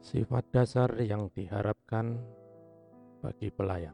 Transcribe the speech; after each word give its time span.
Sifat 0.00 0.48
dasar 0.48 0.96
yang 1.04 1.28
diharapkan 1.36 2.16
bagi 3.20 3.52
pelayan. 3.52 3.92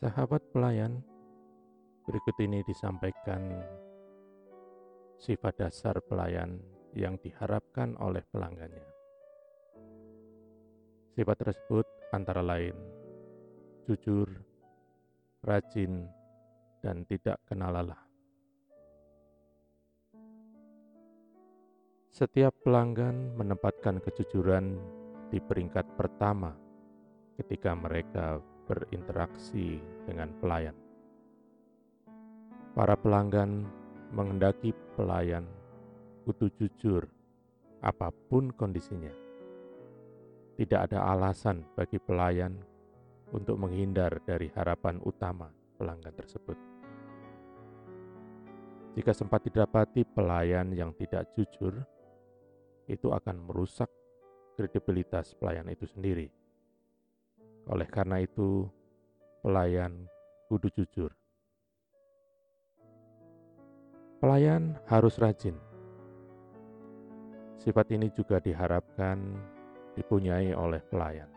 Sahabat 0.00 0.40
pelayan, 0.48 1.04
berikut 2.08 2.36
ini 2.40 2.64
disampaikan 2.64 3.52
sifat 5.20 5.60
dasar 5.60 6.00
pelayan 6.00 6.56
yang 6.96 7.20
diharapkan 7.20 7.92
oleh 8.00 8.24
pelanggannya. 8.32 8.88
Sifat 11.12 11.36
tersebut 11.36 11.84
antara 12.16 12.40
lain 12.40 12.74
jujur, 13.84 14.28
rajin, 15.44 16.08
dan 16.80 17.04
tidak 17.04 17.40
kenal 17.44 17.76
lelah. 17.76 18.07
Setiap 22.18 22.50
pelanggan 22.66 23.38
menempatkan 23.38 24.02
kejujuran 24.02 24.74
di 25.30 25.38
peringkat 25.38 25.86
pertama 25.94 26.50
ketika 27.38 27.78
mereka 27.78 28.42
berinteraksi 28.66 29.78
dengan 30.02 30.34
pelayan. 30.42 30.74
Para 32.74 32.98
pelanggan 32.98 33.70
mengendaki 34.10 34.74
pelayan 34.98 35.46
kudu 36.26 36.50
jujur 36.58 37.06
apa 37.86 38.10
pun 38.10 38.50
kondisinya. 38.50 39.14
Tidak 40.58 40.90
ada 40.90 41.14
alasan 41.14 41.62
bagi 41.78 42.02
pelayan 42.02 42.58
untuk 43.30 43.62
menghindar 43.62 44.18
dari 44.26 44.50
harapan 44.58 44.98
utama 45.06 45.54
pelanggan 45.78 46.18
tersebut. 46.18 46.58
Jika 48.98 49.14
sempat 49.14 49.46
didapati 49.46 50.02
pelayan 50.02 50.74
yang 50.74 50.90
tidak 50.98 51.30
jujur, 51.38 51.78
itu 52.88 53.12
akan 53.12 53.44
merusak 53.44 53.92
kredibilitas 54.56 55.36
pelayan 55.36 55.68
itu 55.68 55.86
sendiri. 55.86 56.32
Oleh 57.68 57.86
karena 57.86 58.18
itu, 58.24 58.64
pelayan 59.44 60.08
kudu 60.48 60.72
jujur. 60.72 61.12
Pelayan 64.18 64.74
harus 64.90 65.20
rajin. 65.20 65.54
Sifat 67.60 67.92
ini 67.94 68.10
juga 68.10 68.42
diharapkan 68.42 69.20
dipunyai 69.94 70.50
oleh 70.56 70.82
pelayan. 70.88 71.30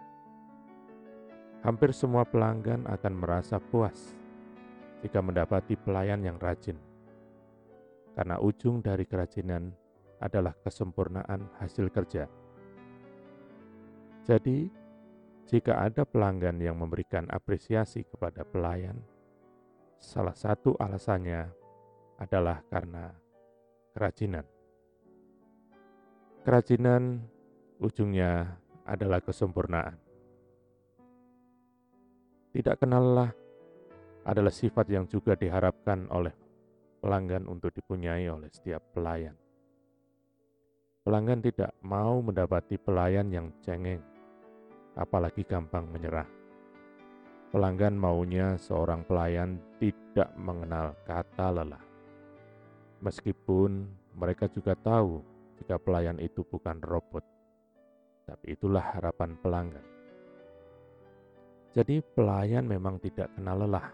Hampir 1.61 1.93
semua 1.93 2.25
pelanggan 2.25 2.89
akan 2.89 3.13
merasa 3.13 3.61
puas 3.61 4.17
jika 5.05 5.21
mendapati 5.21 5.77
pelayan 5.77 6.25
yang 6.25 6.41
rajin, 6.41 6.77
karena 8.17 8.41
ujung 8.41 8.81
dari 8.81 9.05
kerajinan 9.05 9.69
adalah 10.21 10.53
kesempurnaan 10.61 11.49
hasil 11.57 11.89
kerja. 11.89 12.29
Jadi, 14.21 14.69
jika 15.49 15.81
ada 15.81 16.05
pelanggan 16.05 16.61
yang 16.61 16.77
memberikan 16.77 17.25
apresiasi 17.33 18.05
kepada 18.05 18.45
pelayan, 18.45 19.01
salah 19.97 20.37
satu 20.37 20.77
alasannya 20.77 21.49
adalah 22.21 22.61
karena 22.69 23.11
kerajinan. 23.91 24.45
Kerajinan 26.45 27.21
ujungnya 27.81 28.61
adalah 28.85 29.19
kesempurnaan. 29.19 29.97
Tidak 32.51 32.75
kenallah 32.77 33.33
adalah 34.21 34.53
sifat 34.53 34.85
yang 34.91 35.09
juga 35.09 35.33
diharapkan 35.33 36.05
oleh 36.13 36.33
pelanggan 37.01 37.49
untuk 37.49 37.73
dipunyai 37.73 38.29
oleh 38.29 38.49
setiap 38.53 38.85
pelayan. 38.93 39.33
Pelanggan 41.01 41.41
tidak 41.41 41.73
mau 41.81 42.21
mendapati 42.21 42.77
pelayan 42.77 43.33
yang 43.33 43.49
cengeng, 43.65 44.05
apalagi 44.93 45.41
gampang 45.41 45.89
menyerah. 45.89 46.29
Pelanggan 47.49 47.97
maunya 47.97 48.53
seorang 48.61 49.01
pelayan 49.09 49.57
tidak 49.81 50.29
mengenal 50.37 50.93
kata 51.09 51.57
lelah. 51.57 51.81
Meskipun 53.01 53.89
mereka 54.13 54.45
juga 54.45 54.77
tahu 54.77 55.25
jika 55.57 55.81
pelayan 55.81 56.21
itu 56.21 56.45
bukan 56.45 56.77
robot, 56.85 57.25
tapi 58.29 58.53
itulah 58.53 58.85
harapan 58.93 59.33
pelanggan. 59.41 59.85
Jadi, 61.73 62.05
pelayan 62.13 62.69
memang 62.69 63.01
tidak 63.01 63.33
kenal 63.33 63.65
lelah. 63.65 63.89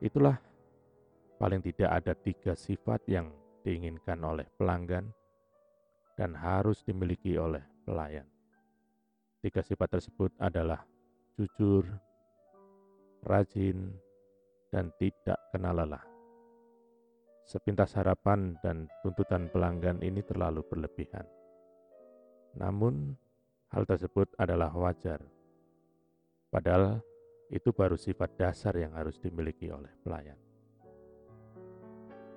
Itulah 0.00 0.40
paling 1.36 1.60
tidak 1.60 1.90
ada 2.00 2.16
tiga 2.16 2.56
sifat 2.56 3.04
yang 3.12 3.28
diinginkan 3.62 4.20
oleh 4.22 4.46
pelanggan 4.58 5.08
dan 6.18 6.34
harus 6.34 6.82
dimiliki 6.82 7.38
oleh 7.38 7.62
pelayan. 7.86 8.26
Tiga 9.38 9.62
sifat 9.62 9.98
tersebut 9.98 10.34
adalah 10.42 10.82
jujur, 11.38 11.86
rajin, 13.22 13.94
dan 14.74 14.90
tidak 14.98 15.38
kenal 15.54 15.78
lelah. 15.78 16.02
Sepintas 17.46 17.96
harapan 17.96 18.58
dan 18.60 18.90
tuntutan 19.00 19.48
pelanggan 19.48 20.02
ini 20.04 20.20
terlalu 20.20 20.60
berlebihan. 20.66 21.24
Namun, 22.58 23.16
hal 23.72 23.88
tersebut 23.88 24.28
adalah 24.36 24.74
wajar. 24.74 25.22
Padahal 26.52 27.00
itu 27.48 27.72
baru 27.72 27.96
sifat 27.96 28.36
dasar 28.36 28.76
yang 28.76 28.92
harus 28.92 29.16
dimiliki 29.16 29.72
oleh 29.72 29.88
pelayan. 30.04 30.36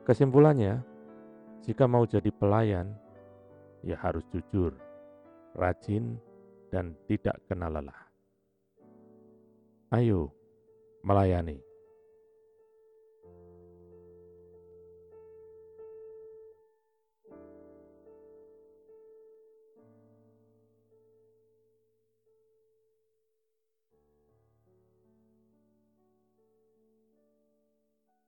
Kesimpulannya, 0.07 0.91
jika 1.61 1.85
mau 1.85 2.09
jadi 2.09 2.33
pelayan, 2.33 2.89
ya 3.85 3.97
harus 4.01 4.25
jujur, 4.33 4.73
rajin, 5.53 6.17
dan 6.73 6.97
tidak 7.05 7.38
kenal 7.45 7.69
lelah. 7.69 8.01
Ayo, 9.94 10.31
melayani. 11.03 11.70